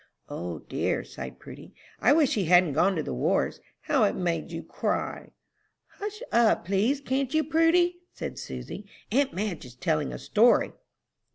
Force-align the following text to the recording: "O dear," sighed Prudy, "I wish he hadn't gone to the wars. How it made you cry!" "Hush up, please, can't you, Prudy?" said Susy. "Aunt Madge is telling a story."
"O 0.29 0.57
dear," 0.57 1.03
sighed 1.03 1.37
Prudy, 1.37 1.75
"I 1.99 2.11
wish 2.11 2.33
he 2.33 2.45
hadn't 2.45 2.73
gone 2.73 2.95
to 2.95 3.03
the 3.03 3.13
wars. 3.13 3.59
How 3.81 4.03
it 4.05 4.15
made 4.15 4.51
you 4.51 4.63
cry!" 4.63 5.29
"Hush 5.99 6.23
up, 6.31 6.65
please, 6.65 6.99
can't 6.99 7.31
you, 7.35 7.43
Prudy?" 7.43 7.99
said 8.11 8.39
Susy. 8.39 8.87
"Aunt 9.11 9.31
Madge 9.31 9.63
is 9.63 9.75
telling 9.75 10.11
a 10.11 10.17
story." 10.17 10.73